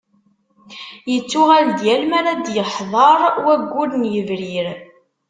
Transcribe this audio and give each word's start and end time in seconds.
Yettuɣal-d 1.13 1.79
yal 1.85 2.03
mi 2.09 2.15
ara 2.19 2.33
d-yeḥḍer 2.33 3.19
waggur 3.43 3.89
n 3.95 4.03
yebrir. 4.13 4.67